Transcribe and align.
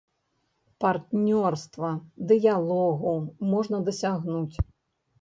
Партнёрства, 0.85 1.91
дыялогу 2.33 3.15
можна 3.55 3.85
дасягнуць. 3.93 4.55